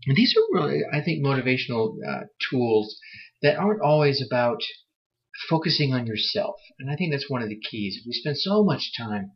And 0.07 0.15
these 0.15 0.35
are 0.35 0.57
really, 0.57 0.81
I 0.91 1.01
think, 1.01 1.23
motivational 1.23 1.97
uh, 2.07 2.23
tools 2.49 2.97
that 3.41 3.57
aren't 3.57 3.81
always 3.81 4.25
about 4.25 4.61
focusing 5.49 5.93
on 5.93 6.07
yourself. 6.07 6.55
And 6.79 6.89
I 6.89 6.95
think 6.95 7.11
that's 7.11 7.29
one 7.29 7.41
of 7.41 7.49
the 7.49 7.59
keys. 7.59 8.01
We 8.05 8.13
spend 8.13 8.37
so 8.37 8.63
much 8.63 8.91
time, 8.97 9.31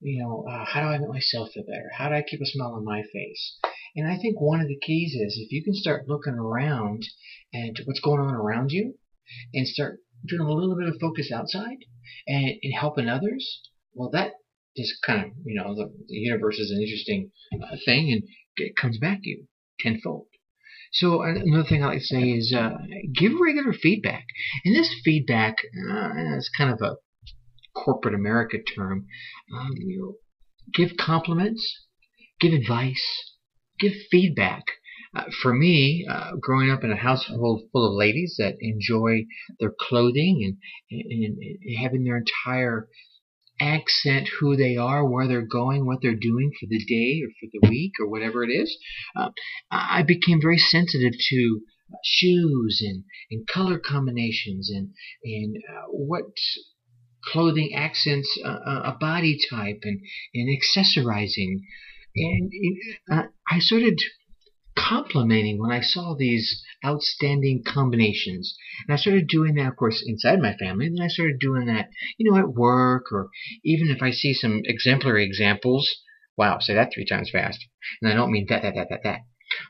you 0.00 0.22
know, 0.22 0.44
uh, 0.48 0.64
how 0.64 0.80
do 0.82 0.88
I 0.88 0.98
make 0.98 1.08
myself 1.08 1.50
feel 1.52 1.64
better? 1.64 1.90
How 1.96 2.08
do 2.08 2.14
I 2.14 2.22
keep 2.22 2.40
a 2.40 2.46
smile 2.46 2.74
on 2.74 2.84
my 2.84 3.02
face? 3.02 3.58
And 3.96 4.06
I 4.06 4.16
think 4.16 4.40
one 4.40 4.60
of 4.60 4.68
the 4.68 4.78
keys 4.80 5.14
is 5.14 5.38
if 5.38 5.52
you 5.52 5.64
can 5.64 5.74
start 5.74 6.08
looking 6.08 6.34
around 6.34 7.04
and 7.52 7.78
what's 7.84 8.00
going 8.00 8.20
on 8.20 8.34
around 8.34 8.70
you 8.70 8.94
and 9.54 9.66
start 9.66 10.00
doing 10.26 10.42
a 10.42 10.52
little 10.52 10.76
bit 10.76 10.88
of 10.88 11.00
focus 11.00 11.32
outside 11.32 11.78
and, 12.26 12.54
and 12.62 12.74
helping 12.78 13.08
others, 13.08 13.60
well, 13.94 14.10
that 14.10 14.32
just 14.76 14.94
kind 15.04 15.24
of, 15.24 15.32
you 15.44 15.60
know, 15.60 15.74
the, 15.74 15.92
the 16.08 16.16
universe 16.16 16.58
is 16.58 16.70
an 16.70 16.80
interesting 16.80 17.30
uh, 17.54 17.76
thing 17.84 18.12
and 18.12 18.22
it 18.56 18.76
comes 18.76 18.98
back 18.98 19.22
to 19.22 19.28
you 19.28 19.46
tenfold. 19.80 20.26
So 20.92 21.22
another 21.22 21.68
thing 21.68 21.84
I 21.84 21.88
like 21.88 21.98
to 22.00 22.04
say 22.04 22.22
is 22.30 22.52
uh, 22.56 22.76
give 23.14 23.32
regular 23.40 23.72
feedback. 23.72 24.26
And 24.64 24.74
this 24.74 24.92
feedback 25.04 25.56
uh, 25.90 26.36
is 26.36 26.50
kind 26.56 26.70
of 26.72 26.80
a 26.82 26.96
corporate 27.74 28.14
America 28.14 28.58
term. 28.58 29.06
Um, 29.54 29.70
you 29.76 29.98
know, 29.98 30.14
give 30.74 30.96
compliments, 30.96 31.86
give 32.40 32.52
advice, 32.52 33.04
give 33.78 33.92
feedback. 34.10 34.64
Uh, 35.14 35.24
for 35.42 35.52
me, 35.52 36.06
uh, 36.08 36.32
growing 36.40 36.70
up 36.70 36.84
in 36.84 36.92
a 36.92 36.96
household 36.96 37.62
full 37.72 37.86
of 37.86 37.94
ladies 37.94 38.36
that 38.38 38.54
enjoy 38.60 39.24
their 39.58 39.72
clothing 39.78 40.56
and, 40.90 41.02
and, 41.10 41.36
and 41.38 41.78
having 41.78 42.04
their 42.04 42.16
entire 42.18 42.88
accent 43.60 44.28
who 44.40 44.56
they 44.56 44.76
are, 44.76 45.08
where 45.08 45.28
they're 45.28 45.46
going, 45.46 45.86
what 45.86 45.98
they're 46.02 46.14
doing 46.14 46.50
for 46.58 46.66
the 46.66 46.84
day 46.84 47.22
or 47.22 47.28
for 47.40 47.48
the 47.52 47.68
week 47.68 47.92
or 48.00 48.08
whatever 48.08 48.42
it 48.42 48.50
is. 48.50 48.76
Uh, 49.14 49.30
I 49.70 50.02
became 50.02 50.40
very 50.40 50.58
sensitive 50.58 51.12
to 51.30 51.60
shoes 52.04 52.82
and, 52.86 53.04
and 53.30 53.46
color 53.46 53.78
combinations 53.78 54.70
and 54.70 54.90
and 55.24 55.56
uh, 55.56 55.86
what 55.88 56.24
clothing 57.24 57.74
accents 57.74 58.38
uh, 58.44 58.82
a 58.84 58.96
body 58.98 59.38
type 59.50 59.80
and 59.82 60.00
and 60.34 60.48
accessorizing 60.48 61.60
and 62.16 62.52
uh, 63.10 63.22
I 63.50 63.58
started 63.58 64.00
complimenting 64.76 65.58
when 65.58 65.70
I 65.70 65.80
saw 65.80 66.14
these 66.14 66.62
outstanding 66.84 67.62
combinations. 67.66 68.56
And 68.86 68.94
I 68.94 68.96
started 68.96 69.28
doing 69.28 69.54
that, 69.54 69.68
of 69.68 69.76
course, 69.76 70.02
inside 70.06 70.40
my 70.40 70.54
family. 70.56 70.86
And 70.86 70.96
then 70.96 71.04
I 71.04 71.08
started 71.08 71.38
doing 71.38 71.66
that, 71.66 71.88
you 72.18 72.30
know, 72.30 72.38
at 72.38 72.54
work 72.54 73.12
or 73.12 73.30
even 73.64 73.88
if 73.88 74.02
I 74.02 74.10
see 74.10 74.34
some 74.34 74.62
exemplary 74.64 75.24
examples. 75.24 75.88
Wow, 76.36 76.58
say 76.58 76.74
that 76.74 76.92
three 76.94 77.04
times 77.04 77.30
fast. 77.30 77.64
And 78.00 78.10
I 78.10 78.14
don't 78.14 78.32
mean 78.32 78.46
that, 78.48 78.62
that, 78.62 78.74
that, 78.74 78.88
that, 78.90 79.00
that. 79.04 79.20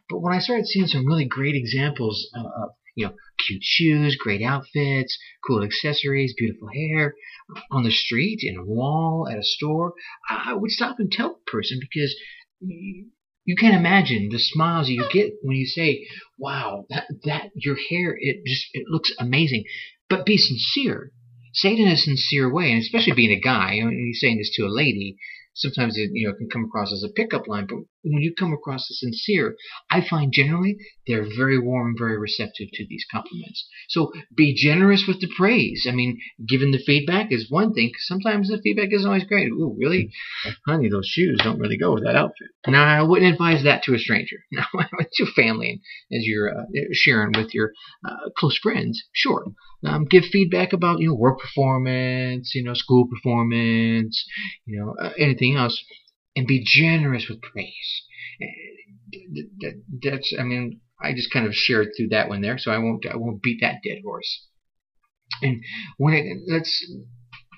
But 0.09 0.21
when 0.21 0.35
I 0.35 0.41
started 0.41 0.67
seeing 0.67 0.87
some 0.87 1.07
really 1.07 1.25
great 1.25 1.57
examples 1.57 2.31
of, 2.35 2.71
you 2.95 3.07
know, 3.07 3.15
cute 3.47 3.63
shoes, 3.63 4.17
great 4.17 4.43
outfits, 4.43 5.19
cool 5.47 5.63
accessories, 5.63 6.35
beautiful 6.37 6.69
hair 6.69 7.15
on 7.71 7.83
the 7.83 7.91
street, 7.91 8.41
in 8.43 8.57
a 8.57 8.65
wall, 8.65 9.27
at 9.31 9.39
a 9.39 9.43
store, 9.43 9.95
I 10.29 10.55
would 10.55 10.71
stop 10.71 10.97
and 10.99 11.11
tell 11.11 11.31
the 11.31 11.51
person 11.51 11.81
because 11.81 12.15
you 13.51 13.57
can't 13.57 13.75
imagine 13.75 14.29
the 14.31 14.39
smiles 14.39 14.89
you 14.89 15.05
get 15.13 15.33
when 15.43 15.57
you 15.57 15.67
say, 15.67 16.07
"Wow, 16.39 16.87
that, 16.89 17.07
that 17.25 17.51
your 17.57 17.75
hair 17.89 18.17
it 18.17 18.47
just 18.47 18.67
it 18.75 18.85
looks 18.87 19.11
amazing," 19.19 19.65
but 20.09 20.25
be 20.25 20.37
sincere. 20.39 21.11
Say 21.55 21.73
it 21.73 21.81
in 21.81 21.89
a 21.89 21.97
sincere 21.97 22.49
way, 22.49 22.71
and 22.71 22.81
especially 22.81 23.15
being 23.15 23.37
a 23.37 23.41
guy, 23.41 23.75
you 23.75 23.85
know, 23.85 23.91
he's 23.91 24.21
saying 24.21 24.39
this 24.39 24.55
to 24.55 24.67
a 24.67 24.77
lady 24.83 25.17
sometimes 25.55 25.97
it 25.99 26.11
you 26.13 26.29
know 26.29 26.35
can 26.35 26.49
come 26.49 26.65
across 26.65 26.93
as 26.93 27.03
a 27.03 27.13
pickup 27.13 27.49
line, 27.49 27.67
but 27.67 27.79
when 28.03 28.23
you 28.23 28.35
come 28.39 28.53
across 28.53 28.91
as 28.91 29.01
sincere, 29.01 29.57
I 29.91 30.01
find 30.01 30.33
generally 30.33 30.77
they're 31.07 31.27
very 31.37 31.59
warm, 31.59 31.95
very 31.99 32.19
receptive 32.19 32.69
to 32.73 32.87
these 32.87 33.05
compliments. 33.11 33.67
So 33.89 34.13
be 34.35 34.55
generous 34.55 35.05
with 35.07 35.21
the 35.21 35.31
praise. 35.37 35.87
I 35.89 35.93
mean, 35.93 36.19
giving 36.47 36.71
the 36.71 36.83
feedback 36.85 37.31
is 37.31 37.51
one 37.51 37.75
thing. 37.75 37.93
Sometimes 37.99 38.49
the 38.49 38.61
feedback 38.63 38.89
isn't 38.93 39.07
always 39.07 39.25
great. 39.25 39.49
Ooh, 39.49 39.77
really, 39.79 40.11
honey, 40.67 40.89
those 40.89 41.07
shoes 41.07 41.41
don't 41.43 41.59
really 41.59 41.79
go 41.79 41.95
with 41.95 42.05
that 42.05 42.17
outfit. 42.17 42.49
Now, 42.67 42.85
I 42.85 43.03
wouldn't 43.03 43.33
advise 43.33 43.65
that 43.65 43.83
to 43.85 43.95
a 43.95 43.99
stranger. 43.99 44.37
Now, 44.53 44.67
with 44.99 45.09
your 45.19 45.29
family 45.29 45.81
and 46.11 46.19
as 46.19 46.27
you're 46.27 46.51
uh, 46.51 46.65
sharing 46.93 47.33
with 47.35 47.55
your 47.55 47.73
uh, 48.07 48.29
close 48.37 48.59
friends, 48.59 49.03
sure. 49.13 49.47
Um, 49.85 50.05
give 50.05 50.25
feedback 50.25 50.75
about 50.75 51.01
you 51.01 51.09
know 51.09 51.15
work 51.15 51.39
performance, 51.41 52.53
you 52.55 52.63
know 52.63 52.75
school 52.75 53.07
performance, 53.09 54.23
you 54.67 54.79
know 54.79 54.95
uh, 55.03 55.13
anything 55.19 55.57
else, 55.57 55.83
and 56.37 56.47
be 56.47 56.63
generous 56.65 57.29
with 57.29 57.41
praise. 57.43 58.03
Eh, 58.41 59.71
that's 60.03 60.35
I 60.39 60.45
mean 60.45 60.81
I 61.03 61.13
just 61.13 61.33
kind 61.33 61.47
of 61.47 61.55
shared 61.55 61.89
through 61.97 62.09
that 62.09 62.29
one 62.29 62.43
there, 62.43 62.59
so 62.59 62.71
I 62.71 62.79
won't 62.79 63.05
I 63.07 63.17
won't 63.17 63.43
beat 63.43 63.61
that 63.61 63.81
dead 63.85 63.99
horse. 64.05 64.47
And 65.43 65.63
when 65.97 66.15
it 66.15 66.39
let's 66.47 66.87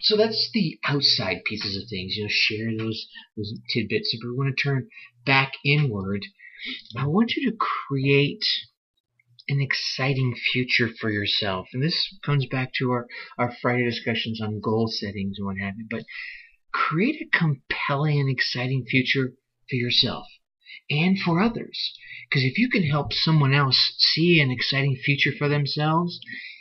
so 0.01 0.17
that's 0.17 0.51
the 0.53 0.79
outside 0.85 1.45
pieces 1.45 1.77
of 1.77 1.89
things. 1.89 2.17
You 2.17 2.25
know, 2.25 2.29
share 2.31 2.77
those 2.77 3.07
those 3.37 3.53
tidbits. 3.73 4.13
If 4.13 4.21
we 4.25 4.37
want 4.37 4.57
to 4.57 4.63
turn 4.63 4.89
back 5.25 5.53
inward, 5.65 6.25
I 6.97 7.07
want 7.07 7.33
you 7.37 7.51
to 7.51 7.57
create 7.57 8.45
an 9.49 9.61
exciting 9.61 10.35
future 10.53 10.89
for 11.01 11.11
yourself. 11.11 11.69
And 11.73 11.83
this 11.83 12.17
comes 12.25 12.47
back 12.47 12.73
to 12.79 12.91
our, 12.91 13.07
our 13.39 13.53
Friday 13.61 13.85
discussions 13.85 14.41
on 14.41 14.61
goal 14.61 14.89
settings 14.89 15.37
and 15.39 15.47
what 15.47 15.59
have 15.59 15.75
you. 15.77 15.87
But 15.91 16.05
create 16.73 17.21
a 17.23 17.39
compelling 17.39 18.21
and 18.21 18.31
exciting 18.31 18.85
future 18.85 19.35
for 19.69 19.77
yourself 19.77 20.27
and 20.91 21.19
for 21.19 21.41
others. 21.41 21.93
Because 22.29 22.45
if 22.45 22.59
you 22.59 22.69
can 22.69 22.83
help 22.83 23.13
someone 23.13 23.55
else 23.55 23.95
see 23.99 24.41
an 24.41 24.51
exciting 24.51 24.97
future 24.97 25.33
for 25.37 25.49
themselves, 25.49 26.21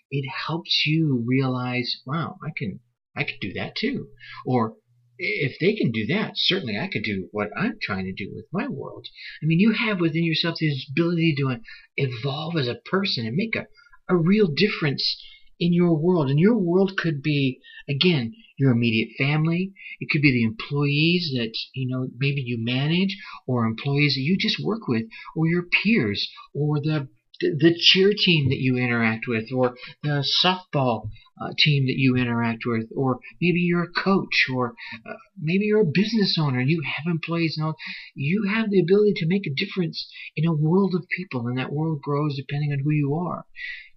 it 0.09 0.29
helps 0.47 0.83
you 0.85 1.23
realize, 1.25 2.01
wow, 2.05 2.37
I 2.43 2.51
can 2.55 2.79
I 3.15 3.23
can 3.23 3.37
do 3.41 3.53
that 3.53 3.75
too. 3.75 4.07
Or 4.45 4.75
if 5.17 5.59
they 5.59 5.73
can 5.75 5.91
do 5.91 6.07
that, 6.07 6.33
certainly 6.35 6.77
I 6.77 6.87
could 6.87 7.03
do 7.03 7.29
what 7.31 7.49
I'm 7.55 7.77
trying 7.81 8.05
to 8.05 8.13
do 8.13 8.31
with 8.33 8.45
my 8.51 8.67
world. 8.67 9.07
I 9.41 9.45
mean, 9.45 9.59
you 9.59 9.73
have 9.73 9.99
within 9.99 10.23
yourself 10.23 10.57
this 10.59 10.87
ability 10.89 11.35
to 11.37 11.49
uh, 11.49 11.57
evolve 11.95 12.57
as 12.57 12.67
a 12.67 12.81
person 12.89 13.25
and 13.25 13.35
make 13.35 13.55
a, 13.55 13.67
a 14.09 14.15
real 14.15 14.47
difference 14.47 15.21
in 15.61 15.71
your 15.73 15.95
world. 15.95 16.29
And 16.29 16.39
your 16.39 16.57
world 16.57 16.97
could 16.97 17.21
be, 17.21 17.61
again, 17.87 18.33
your 18.57 18.71
immediate 18.71 19.11
family. 19.17 19.71
It 19.99 20.09
could 20.11 20.21
be 20.21 20.31
the 20.31 20.43
employees 20.43 21.31
that, 21.37 21.53
you 21.73 21.87
know, 21.87 22.09
maybe 22.17 22.41
you 22.41 22.57
manage 22.59 23.15
or 23.47 23.65
employees 23.65 24.15
that 24.15 24.21
you 24.21 24.35
just 24.37 24.63
work 24.63 24.87
with 24.87 25.03
or 25.35 25.47
your 25.47 25.63
peers 25.83 26.29
or 26.53 26.81
the 26.81 27.07
the 27.41 27.75
cheer 27.75 28.11
team 28.15 28.49
that 28.49 28.59
you 28.59 28.77
interact 28.77 29.25
with, 29.27 29.45
or 29.51 29.75
the 30.03 30.23
softball 30.43 31.09
uh, 31.41 31.49
team 31.57 31.87
that 31.87 31.97
you 31.97 32.15
interact 32.15 32.63
with, 32.67 32.87
or 32.95 33.19
maybe 33.41 33.59
you're 33.61 33.85
a 33.85 34.01
coach, 34.03 34.45
or 34.53 34.75
uh, 35.09 35.13
maybe 35.41 35.65
you're 35.65 35.81
a 35.81 35.91
business 35.91 36.37
owner 36.39 36.59
and 36.59 36.69
you 36.69 36.83
have 36.85 37.11
employees 37.11 37.55
and 37.57 37.65
all. 37.65 37.75
You 38.13 38.47
have 38.53 38.69
the 38.69 38.79
ability 38.79 39.13
to 39.17 39.27
make 39.27 39.47
a 39.47 39.55
difference 39.55 40.07
in 40.35 40.45
a 40.45 40.53
world 40.53 40.93
of 40.93 41.07
people, 41.17 41.47
and 41.47 41.57
that 41.57 41.73
world 41.73 42.01
grows 42.03 42.35
depending 42.35 42.71
on 42.73 42.83
who 42.83 42.91
you 42.91 43.15
are. 43.15 43.45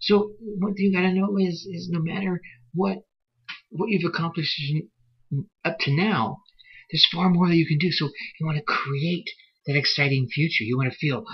So 0.04 0.32
one 0.38 0.74
thing 0.74 0.86
you 0.86 0.92
got 0.92 1.08
to 1.08 1.14
know 1.14 1.36
is 1.38 1.66
is 1.70 1.88
no 1.90 2.00
matter 2.00 2.40
what 2.72 2.98
what 3.70 3.88
you've 3.88 4.08
accomplished 4.08 4.60
up 5.64 5.78
to 5.80 5.96
now, 5.96 6.42
there's 6.90 7.06
far 7.12 7.30
more 7.30 7.48
that 7.48 7.56
you 7.56 7.66
can 7.66 7.78
do. 7.78 7.90
So 7.90 8.10
you 8.38 8.46
want 8.46 8.58
to 8.58 8.64
create 8.64 9.28
that 9.66 9.76
exciting 9.76 10.28
future. 10.28 10.64
You 10.64 10.76
want 10.76 10.92
to 10.92 10.98
feel, 10.98 11.24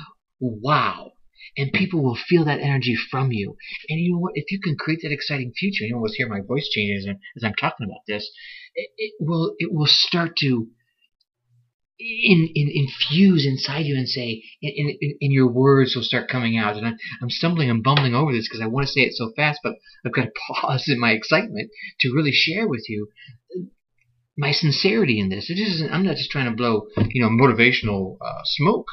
wow, 0.40 1.12
and 1.56 1.72
people 1.72 2.02
will 2.02 2.16
feel 2.16 2.44
that 2.44 2.60
energy 2.60 2.96
from 3.10 3.32
you. 3.32 3.56
And 3.88 3.98
you 4.00 4.12
know 4.12 4.18
what? 4.18 4.32
If 4.36 4.50
you 4.50 4.60
can 4.62 4.76
create 4.76 5.00
that 5.02 5.12
exciting 5.12 5.52
future, 5.58 5.84
you'll 5.84 5.96
almost 5.96 6.14
hear 6.16 6.28
my 6.28 6.40
voice 6.40 6.68
changes 6.68 7.08
as 7.36 7.44
I'm 7.44 7.54
talking 7.54 7.86
about 7.86 8.02
this. 8.06 8.30
It, 8.74 8.90
it 8.96 9.12
will 9.20 9.54
it 9.58 9.72
will 9.72 9.88
start 9.88 10.36
to 10.38 10.68
in, 12.00 12.48
in, 12.54 12.70
infuse 12.72 13.46
inside 13.46 13.84
you 13.86 13.96
and 13.96 14.08
say, 14.08 14.42
in, 14.62 14.96
in, 15.00 15.16
in, 15.20 15.32
your 15.32 15.48
words 15.48 15.94
will 15.94 16.02
start 16.02 16.30
coming 16.30 16.56
out. 16.56 16.76
And 16.76 16.86
I'm, 16.86 16.96
I'm 17.22 17.30
stumbling 17.30 17.68
and 17.68 17.82
bumbling 17.82 18.14
over 18.14 18.32
this 18.32 18.48
because 18.48 18.62
I 18.62 18.66
want 18.66 18.86
to 18.86 18.92
say 18.92 19.02
it 19.02 19.14
so 19.14 19.32
fast, 19.36 19.60
but 19.62 19.74
I've 20.04 20.12
got 20.12 20.22
to 20.22 20.30
pause 20.52 20.84
in 20.88 20.98
my 20.98 21.12
excitement 21.12 21.70
to 22.00 22.12
really 22.12 22.32
share 22.32 22.66
with 22.66 22.86
you 22.88 23.08
my 24.36 24.52
sincerity 24.52 25.18
in 25.20 25.28
this. 25.28 25.50
It 25.50 25.58
isn't, 25.58 25.92
I'm 25.92 26.04
not 26.04 26.16
just 26.16 26.30
trying 26.30 26.46
to 26.46 26.56
blow, 26.56 26.86
you 27.10 27.22
know, 27.22 27.28
motivational 27.28 28.16
uh, 28.20 28.40
smoke. 28.44 28.86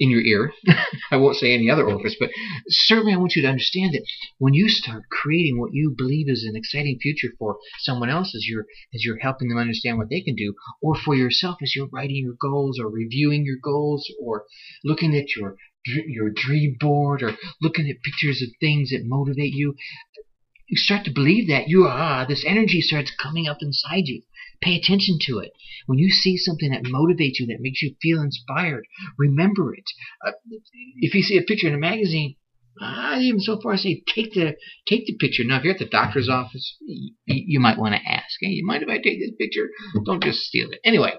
In 0.00 0.10
your 0.10 0.20
ear. 0.22 0.52
I 1.10 1.16
won't 1.16 1.36
say 1.36 1.54
any 1.54 1.70
other 1.70 1.84
orifice, 1.84 2.16
but 2.18 2.30
certainly 2.68 3.12
I 3.12 3.16
want 3.16 3.36
you 3.36 3.42
to 3.42 3.48
understand 3.48 3.94
that 3.94 4.04
when 4.38 4.52
you 4.52 4.68
start 4.68 5.04
creating 5.10 5.60
what 5.60 5.72
you 5.72 5.94
believe 5.96 6.28
is 6.28 6.44
an 6.44 6.56
exciting 6.56 6.98
future 7.00 7.32
for 7.38 7.58
someone 7.80 8.10
else 8.10 8.34
as 8.34 8.46
you're 8.48 8.66
as 8.92 9.04
you're 9.04 9.18
helping 9.18 9.48
them 9.48 9.58
understand 9.58 9.98
what 9.98 10.10
they 10.10 10.20
can 10.20 10.34
do, 10.34 10.54
or 10.82 10.96
for 10.96 11.14
yourself 11.14 11.58
as 11.62 11.76
you're 11.76 11.88
writing 11.92 12.16
your 12.16 12.34
goals 12.40 12.78
or 12.80 12.88
reviewing 12.88 13.44
your 13.44 13.58
goals 13.62 14.10
or 14.20 14.44
looking 14.82 15.14
at 15.14 15.36
your 15.36 15.56
your 15.86 16.30
dream 16.30 16.76
board 16.80 17.22
or 17.22 17.36
looking 17.60 17.88
at 17.88 18.02
pictures 18.02 18.42
of 18.42 18.48
things 18.58 18.90
that 18.90 19.04
motivate 19.04 19.52
you, 19.52 19.74
you 20.66 20.76
start 20.76 21.04
to 21.04 21.12
believe 21.12 21.46
that 21.48 21.68
you 21.68 21.84
are 21.84 22.26
this 22.26 22.44
energy 22.46 22.80
starts 22.80 23.12
coming 23.22 23.46
up 23.46 23.58
inside 23.60 24.06
you 24.06 24.22
Pay 24.64 24.76
attention 24.76 25.18
to 25.26 25.38
it. 25.40 25.52
When 25.86 25.98
you 25.98 26.08
see 26.08 26.38
something 26.38 26.70
that 26.70 26.84
motivates 26.84 27.38
you, 27.38 27.46
that 27.48 27.60
makes 27.60 27.82
you 27.82 27.94
feel 28.00 28.22
inspired, 28.22 28.86
remember 29.18 29.74
it. 29.74 29.84
Uh, 30.26 30.32
if 30.96 31.14
you 31.14 31.22
see 31.22 31.36
a 31.36 31.42
picture 31.42 31.68
in 31.68 31.74
a 31.74 31.78
magazine, 31.78 32.36
I 32.80 33.18
even 33.20 33.40
so 33.40 33.60
far 33.60 33.76
say 33.76 34.02
take 34.14 34.32
the 34.32 34.56
take 34.88 35.06
the 35.06 35.16
picture. 35.20 35.44
Now, 35.44 35.58
if 35.58 35.64
you're 35.64 35.74
at 35.74 35.78
the 35.78 35.84
doctor's 35.84 36.30
office, 36.30 36.76
you, 36.80 37.12
you 37.26 37.60
might 37.60 37.78
want 37.78 37.94
to 37.94 38.10
ask, 38.10 38.38
"Hey, 38.40 38.48
you 38.48 38.66
mind 38.66 38.82
if 38.82 38.88
I 38.88 38.96
take 38.96 39.20
this 39.20 39.36
picture?" 39.38 39.68
Don't 40.04 40.22
just 40.22 40.40
steal 40.40 40.70
it. 40.70 40.80
Anyway, 40.82 41.12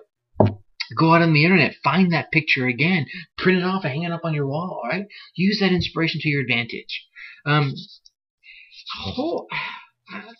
go 0.97 1.13
out 1.13 1.21
on 1.21 1.33
the 1.33 1.45
internet, 1.45 1.75
find 1.83 2.11
that 2.11 2.31
picture 2.31 2.65
again, 2.65 3.05
print 3.37 3.59
it 3.59 3.63
off, 3.63 3.83
and 3.83 3.93
hang 3.93 4.03
it 4.03 4.11
up 4.11 4.25
on 4.25 4.33
your 4.33 4.47
wall. 4.47 4.81
All 4.83 4.89
right, 4.89 5.05
use 5.35 5.59
that 5.59 5.71
inspiration 5.71 6.19
to 6.21 6.29
your 6.29 6.41
advantage. 6.41 7.05
Um, 7.45 7.73
oh, 9.17 9.45
I 10.11 10.33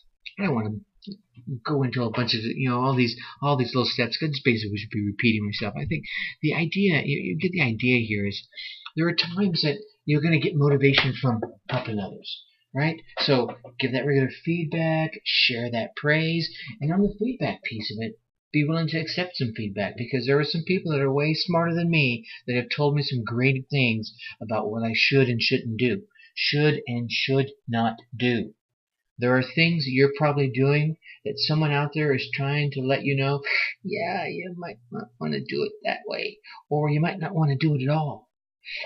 don't 0.44 0.56
want 0.56 0.74
to 0.74 0.82
go 1.66 1.84
into 1.84 2.04
a 2.04 2.10
bunch 2.10 2.34
of 2.34 2.42
you 2.42 2.70
know 2.70 2.80
all 2.80 2.96
these 2.96 3.16
all 3.42 3.58
these 3.58 3.74
little 3.74 3.90
steps. 3.90 4.18
Because 4.20 4.42
basically 4.44 4.72
we 4.72 4.78
should 4.78 4.90
be 4.90 5.06
repeating 5.06 5.46
myself. 5.46 5.74
I 5.78 5.86
think 5.86 6.06
the 6.42 6.54
idea 6.54 7.02
you, 7.04 7.20
you 7.20 7.38
get 7.38 7.52
the 7.52 7.62
idea 7.62 8.06
here 8.06 8.26
is 8.26 8.48
there 8.96 9.08
are 9.08 9.16
times 9.16 9.62
that 9.62 9.78
you're 10.06 10.22
going 10.22 10.40
to 10.40 10.46
get 10.46 10.56
motivation 10.56 11.14
from 11.14 11.42
helping 11.70 12.00
others 12.00 12.44
right? 12.76 13.02
So 13.20 13.56
give 13.80 13.94
that 13.94 14.06
regular 14.06 14.30
feedback, 14.44 15.12
share 15.24 15.72
that 15.72 15.96
praise, 15.96 16.54
and 16.82 16.92
on 16.92 17.02
the 17.02 17.16
feedback 17.18 17.64
piece 17.64 17.90
of 17.90 18.04
it, 18.04 18.20
be 18.52 18.66
willing 18.66 18.88
to 18.88 19.00
accept 19.00 19.38
some 19.38 19.54
feedback 19.56 19.96
because 19.98 20.26
there 20.26 20.40
are 20.40 20.46
some 20.46 20.64
people 20.64 20.92
that 20.92 21.02
are 21.02 21.12
way 21.12 21.34
smarter 21.34 21.74
than 21.74 21.90
me 21.90 22.26
that 22.48 22.56
have 22.56 22.70
told 22.70 22.96
me 22.96 23.02
some 23.02 23.24
great 23.24 23.66
things 23.70 24.14
about 24.42 24.70
what 24.70 24.84
I 24.84 24.92
should 24.94 25.30
and 25.30 25.42
shouldn't 25.42 25.78
do, 25.78 26.04
should 26.36 26.82
and 26.88 27.10
should 27.12 27.52
not 27.68 27.98
do. 28.16 28.54
There 29.18 29.38
are 29.38 29.44
things 29.44 29.86
that 29.86 29.92
you're 29.92 30.14
probably 30.18 30.50
doing 30.50 30.98
that 31.24 31.38
someone 31.38 31.72
out 31.72 31.92
there 31.94 32.14
is 32.14 32.30
trying 32.34 32.72
to 32.72 32.82
let 32.82 33.04
you 33.04 33.16
know, 33.16 33.42
yeah, 33.84 34.28
you 34.28 34.54
might 34.58 34.78
not 34.92 35.10
want 35.20 35.34
to 35.34 35.40
do 35.40 35.64
it 35.64 35.72
that 35.84 36.00
way, 36.06 36.38
or 36.70 36.90
you 36.90 37.00
might 37.00 37.20
not 37.20 37.34
want 37.34 37.52
to 37.52 37.58
do 37.58 37.76
it 37.76 37.84
at 37.84 37.90
all. 37.90 38.30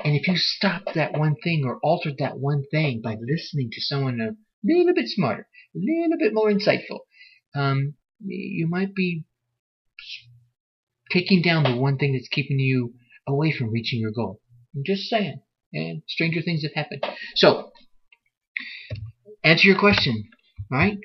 And 0.04 0.16
if 0.16 0.28
you 0.28 0.36
stopped 0.36 0.94
that 0.96 1.18
one 1.18 1.36
thing 1.44 1.64
or 1.66 1.80
altered 1.82 2.18
that 2.20 2.38
one 2.38 2.66
thing 2.70 3.02
by 3.02 3.16
listening 3.20 3.70
to 3.72 3.82
someone 3.82 4.20
a 4.20 4.36
little 4.64 4.94
bit 4.94 5.08
smarter, 5.08 5.48
a 5.76 5.80
little 5.80 6.18
bit 6.18 6.34
more 6.34 6.52
insightful, 6.52 7.00
um, 7.56 7.94
you 8.22 8.68
might 8.68 8.94
be 8.94 9.24
taking 11.12 11.42
down 11.42 11.64
the 11.64 11.78
one 11.78 11.98
thing 11.98 12.14
that's 12.14 12.28
keeping 12.28 12.60
you 12.60 12.94
away 13.28 13.52
from 13.52 13.72
reaching 13.72 14.00
your 14.00 14.12
goal. 14.12 14.42
I'm 14.76 14.84
just 14.86 15.04
saying. 15.04 15.42
And 15.72 16.02
stranger 16.08 16.42
things 16.42 16.64
have 16.64 16.74
happened. 16.74 17.06
So, 17.36 17.69
answer 19.44 19.68
your 19.68 19.80
question, 19.80 20.24
right? 20.72 20.98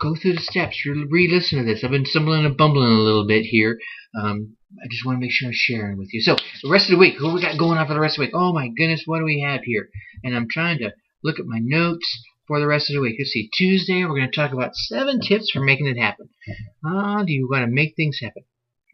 Go 0.00 0.14
through 0.14 0.34
the 0.34 0.40
steps. 0.40 0.84
Re-listen 0.86 1.58
to 1.58 1.64
this. 1.64 1.84
I've 1.84 1.90
been 1.90 2.06
stumbling 2.06 2.44
and 2.44 2.56
bumbling 2.56 2.92
a 2.92 3.00
little 3.02 3.26
bit 3.26 3.44
here. 3.44 3.78
Um, 4.20 4.56
I 4.82 4.88
just 4.90 5.06
want 5.06 5.16
to 5.16 5.20
make 5.20 5.30
sure 5.30 5.48
I'm 5.48 5.54
sharing 5.54 5.98
with 5.98 6.12
you. 6.12 6.20
So, 6.20 6.36
the 6.62 6.70
rest 6.70 6.90
of 6.90 6.96
the 6.96 6.98
week, 6.98 7.14
who 7.16 7.32
we 7.32 7.40
got 7.40 7.58
going 7.58 7.78
on 7.78 7.86
for 7.86 7.94
the 7.94 8.00
rest 8.00 8.18
of 8.18 8.22
the 8.22 8.26
week? 8.26 8.34
Oh 8.34 8.52
my 8.52 8.68
goodness, 8.76 9.04
what 9.06 9.18
do 9.18 9.24
we 9.24 9.40
have 9.40 9.62
here? 9.62 9.88
And 10.24 10.34
I'm 10.34 10.48
trying 10.50 10.78
to 10.78 10.92
look 11.22 11.38
at 11.38 11.46
my 11.46 11.58
notes 11.60 12.06
for 12.46 12.58
the 12.60 12.66
rest 12.66 12.90
of 12.90 12.94
the 12.94 13.00
week. 13.00 13.16
Let's 13.18 13.30
see. 13.30 13.48
Tuesday, 13.56 14.04
we're 14.04 14.18
going 14.18 14.30
to 14.30 14.36
talk 14.36 14.52
about 14.52 14.74
seven 14.74 15.20
tips 15.20 15.50
for 15.50 15.60
making 15.60 15.86
it 15.86 15.98
happen. 15.98 16.28
How 16.84 17.24
do 17.24 17.32
you 17.32 17.48
want 17.50 17.64
to 17.64 17.72
make 17.72 17.94
things 17.96 18.18
happen? 18.20 18.42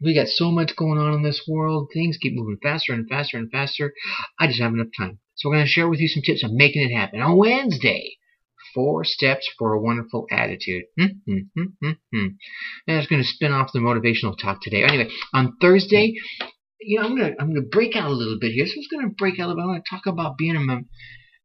We 0.03 0.15
got 0.15 0.27
so 0.27 0.51
much 0.51 0.75
going 0.75 0.97
on 0.97 1.13
in 1.13 1.23
this 1.23 1.43
world. 1.47 1.89
Things 1.93 2.17
keep 2.17 2.33
moving 2.33 2.57
faster 2.61 2.93
and 2.93 3.07
faster 3.07 3.37
and 3.37 3.51
faster. 3.51 3.93
I 4.39 4.47
just 4.47 4.61
have 4.61 4.73
enough 4.73 4.87
time. 4.97 5.19
So 5.35 5.49
we're 5.49 5.55
going 5.55 5.65
to 5.65 5.71
share 5.71 5.89
with 5.89 5.99
you 5.99 6.07
some 6.07 6.23
tips 6.23 6.43
on 6.43 6.55
making 6.55 6.89
it 6.89 6.95
happen. 6.95 7.21
On 7.21 7.37
Wednesday, 7.37 8.17
four 8.73 9.03
steps 9.03 9.49
for 9.57 9.73
a 9.73 9.81
wonderful 9.81 10.25
attitude. 10.31 10.83
Hmm, 10.99 11.05
hmm, 11.27 11.63
hmm, 11.81 11.91
hmm. 12.13 12.27
And 12.87 13.07
going 13.09 13.21
to 13.21 13.27
spin 13.27 13.51
off 13.51 13.71
the 13.73 13.79
motivational 13.79 14.37
talk 14.37 14.61
today. 14.61 14.83
Anyway, 14.83 15.09
on 15.33 15.57
Thursday, 15.61 16.13
you 16.79 16.99
know, 16.99 17.05
I'm 17.05 17.15
gonna 17.15 17.33
I'm 17.39 17.53
gonna 17.53 17.67
break 17.67 17.95
out 17.95 18.09
a 18.09 18.13
little 18.13 18.37
bit 18.39 18.53
here. 18.53 18.65
So 18.65 18.73
I'm 18.73 19.01
gonna 19.01 19.13
break 19.17 19.39
out 19.39 19.45
a 19.45 19.47
little 19.49 19.55
bit. 19.57 19.61
I'm 19.63 19.69
gonna 19.69 19.83
talk 19.89 20.05
about 20.07 20.37
being 20.37 20.55
a 20.55 20.59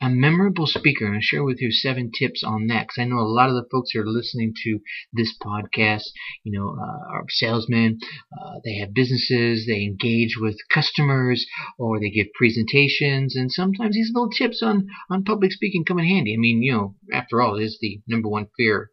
a 0.00 0.08
memorable 0.08 0.66
speaker. 0.66 1.06
And 1.06 1.22
share 1.22 1.44
with 1.44 1.60
you 1.60 1.70
seven 1.70 2.10
tips 2.16 2.42
on 2.44 2.66
that 2.68 2.84
because 2.84 2.98
I 2.98 3.04
know 3.04 3.18
a 3.18 3.28
lot 3.28 3.48
of 3.48 3.54
the 3.54 3.68
folks 3.70 3.90
who 3.92 4.00
are 4.00 4.06
listening 4.06 4.52
to 4.64 4.80
this 5.12 5.34
podcast, 5.42 6.04
you 6.44 6.58
know, 6.58 6.76
uh, 6.78 7.14
are 7.14 7.24
salesmen. 7.28 7.98
Uh, 8.32 8.60
they 8.64 8.76
have 8.78 8.94
businesses. 8.94 9.66
They 9.66 9.82
engage 9.82 10.36
with 10.38 10.56
customers 10.72 11.46
or 11.78 12.00
they 12.00 12.10
give 12.10 12.28
presentations. 12.34 13.36
And 13.36 13.50
sometimes 13.50 13.94
these 13.94 14.10
little 14.14 14.30
tips 14.30 14.62
on, 14.62 14.86
on 15.10 15.24
public 15.24 15.52
speaking 15.52 15.84
come 15.84 15.98
in 15.98 16.06
handy. 16.06 16.34
I 16.34 16.38
mean, 16.38 16.62
you 16.62 16.72
know, 16.72 16.94
after 17.12 17.40
all, 17.40 17.56
it 17.58 17.64
is 17.64 17.78
the 17.80 18.00
number 18.08 18.28
one 18.28 18.48
fear 18.56 18.90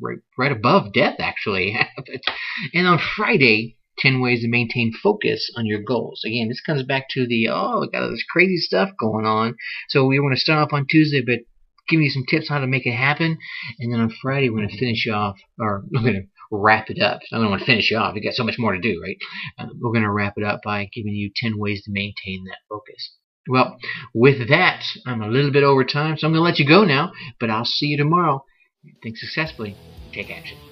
right, 0.00 0.18
right 0.36 0.52
above 0.52 0.92
death, 0.92 1.16
actually. 1.18 1.76
and 2.74 2.86
on 2.86 2.98
Friday, 3.16 3.77
10 3.98 4.20
ways 4.20 4.42
to 4.42 4.48
maintain 4.48 4.92
focus 5.02 5.50
on 5.56 5.66
your 5.66 5.80
goals. 5.82 6.22
Again, 6.24 6.48
this 6.48 6.60
comes 6.60 6.82
back 6.82 7.06
to 7.10 7.26
the, 7.26 7.48
oh, 7.48 7.80
we 7.80 7.90
got 7.90 8.02
all 8.02 8.10
this 8.10 8.24
crazy 8.30 8.56
stuff 8.56 8.90
going 8.98 9.26
on. 9.26 9.56
So 9.88 10.06
we 10.06 10.20
want 10.20 10.34
to 10.34 10.40
start 10.40 10.60
off 10.60 10.72
on 10.72 10.86
Tuesday, 10.88 11.20
but 11.20 11.40
give 11.88 12.00
you 12.00 12.10
some 12.10 12.24
tips 12.28 12.50
on 12.50 12.56
how 12.56 12.60
to 12.60 12.66
make 12.66 12.86
it 12.86 12.94
happen. 12.94 13.38
And 13.78 13.92
then 13.92 14.00
on 14.00 14.14
Friday, 14.22 14.50
we're 14.50 14.58
going 14.58 14.68
to 14.68 14.78
finish 14.78 15.06
off, 15.08 15.36
or 15.58 15.84
we're 15.92 16.02
going 16.02 16.14
to 16.14 16.28
wrap 16.50 16.90
it 16.90 17.02
up. 17.02 17.20
I 17.32 17.38
don't 17.38 17.50
want 17.50 17.60
to 17.60 17.66
finish 17.66 17.92
off. 17.92 18.14
We 18.14 18.20
got 18.20 18.34
so 18.34 18.44
much 18.44 18.58
more 18.58 18.72
to 18.72 18.80
do, 18.80 19.00
right? 19.02 19.16
Uh, 19.58 19.72
we're 19.80 19.92
going 19.92 20.04
to 20.04 20.10
wrap 20.10 20.34
it 20.36 20.44
up 20.44 20.60
by 20.64 20.88
giving 20.92 21.12
you 21.12 21.30
10 21.36 21.58
ways 21.58 21.82
to 21.84 21.90
maintain 21.92 22.44
that 22.46 22.58
focus. 22.68 23.12
Well, 23.48 23.78
with 24.14 24.48
that, 24.50 24.82
I'm 25.06 25.22
a 25.22 25.28
little 25.28 25.50
bit 25.50 25.64
over 25.64 25.82
time, 25.82 26.18
so 26.18 26.26
I'm 26.26 26.32
going 26.32 26.40
to 26.40 26.44
let 26.44 26.58
you 26.58 26.68
go 26.68 26.84
now, 26.84 27.12
but 27.40 27.50
I'll 27.50 27.64
see 27.64 27.86
you 27.86 27.96
tomorrow. 27.96 28.44
Think 29.02 29.16
successfully. 29.16 29.74
Take 30.12 30.30
action. 30.30 30.67